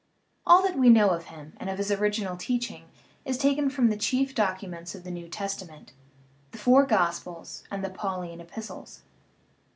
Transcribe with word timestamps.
All 0.47 0.63
that 0.63 0.75
we 0.79 0.89
know 0.89 1.11
of 1.11 1.25
him 1.25 1.53
and 1.59 1.69
of 1.69 1.77
his 1.77 1.91
original 1.91 2.35
teaching 2.35 2.85
is 3.23 3.37
taken 3.37 3.69
from 3.69 3.91
the 3.91 3.95
chief 3.95 4.33
documents 4.33 4.95
of 4.95 5.03
the 5.03 5.11
New 5.11 5.29
Testa 5.29 5.67
ment 5.67 5.93
the 6.49 6.57
four 6.57 6.87
gospels 6.87 7.63
and 7.69 7.85
the 7.85 7.91
Pauline 7.91 8.41
epistles. 8.41 9.03